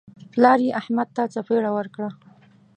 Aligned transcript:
پلار 0.31 0.59
یې 0.65 0.75
احمد 0.81 1.07
ته 1.15 1.23
څپېړه 1.33 1.71
ورکړه. 1.77 2.09